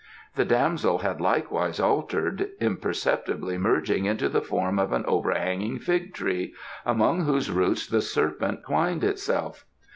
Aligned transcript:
The 0.33 0.45
damsel 0.45 0.97
had 0.97 1.21
likewise 1.21 1.79
altered, 1.79 2.49
imperceptibly 2.59 3.59
merging 3.59 4.05
into 4.05 4.29
the 4.29 4.41
form 4.41 4.79
of 4.79 4.93
an 4.93 5.05
overhanging 5.05 5.77
fig 5.77 6.11
tree, 6.11 6.55
among 6.87 7.21
whose 7.25 7.51
roots 7.51 7.85
the 7.85 8.01
serpent 8.01 8.63
twined 8.65 9.03
itself. 9.03 9.63